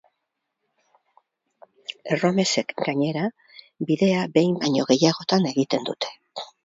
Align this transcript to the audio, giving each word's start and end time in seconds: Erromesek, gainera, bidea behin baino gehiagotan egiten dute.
Erromesek, 2.15 2.75
gainera, 2.87 3.27
bidea 3.91 4.25
behin 4.39 4.57
baino 4.65 4.87
gehiagotan 4.93 5.51
egiten 5.51 5.87
dute. 5.93 6.15